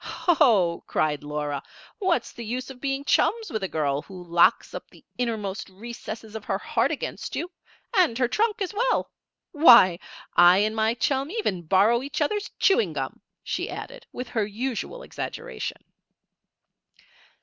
"Ho!" 0.03 0.83
cried 0.87 1.23
Laura. 1.23 1.61
"What's 1.99 2.31
the 2.31 2.43
use 2.43 2.71
of 2.71 2.81
being 2.81 3.05
chums 3.05 3.51
with 3.51 3.61
a 3.61 3.67
girl 3.67 4.01
who 4.01 4.23
locks 4.23 4.73
up 4.73 4.89
the 4.89 5.05
innermost 5.19 5.69
recesses 5.69 6.35
of 6.35 6.45
her 6.45 6.57
heart 6.57 6.89
against 6.89 7.35
you 7.35 7.51
and 7.95 8.17
her 8.17 8.27
trunk, 8.27 8.63
as 8.63 8.73
well? 8.73 9.11
Why! 9.51 9.99
I 10.35 10.57
and 10.57 10.75
my 10.75 10.95
chum 10.95 11.29
even 11.29 11.61
borrow 11.67 12.01
each 12.01 12.19
other's 12.19 12.49
chewing 12.57 12.93
gum!" 12.93 13.21
she 13.43 13.69
added 13.69 14.07
with 14.11 14.29
her 14.29 14.43
usual 14.47 15.03
exaggeration. 15.03 15.83